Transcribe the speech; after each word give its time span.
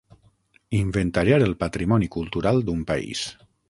Inventariar 0.77 1.39
el 1.51 1.55
patrimoni 1.63 2.11
cultural 2.19 2.67
d'un 2.71 2.85
país. 2.95 3.27